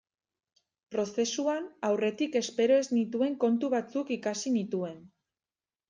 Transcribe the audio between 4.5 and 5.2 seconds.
nituen.